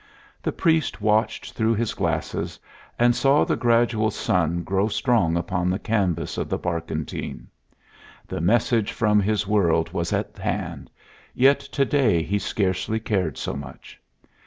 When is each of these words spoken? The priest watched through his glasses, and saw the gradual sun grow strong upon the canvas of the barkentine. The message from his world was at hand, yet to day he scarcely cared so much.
The 0.41 0.51
priest 0.51 0.99
watched 0.99 1.53
through 1.53 1.75
his 1.75 1.93
glasses, 1.93 2.57
and 2.97 3.15
saw 3.15 3.45
the 3.45 3.55
gradual 3.55 4.09
sun 4.09 4.63
grow 4.63 4.87
strong 4.87 5.37
upon 5.37 5.69
the 5.69 5.77
canvas 5.77 6.39
of 6.39 6.49
the 6.49 6.57
barkentine. 6.57 7.45
The 8.27 8.41
message 8.41 8.91
from 8.93 9.19
his 9.21 9.45
world 9.45 9.91
was 9.93 10.11
at 10.11 10.39
hand, 10.39 10.89
yet 11.35 11.59
to 11.59 11.85
day 11.85 12.23
he 12.23 12.39
scarcely 12.39 12.99
cared 12.99 13.37
so 13.37 13.53
much. 13.53 14.01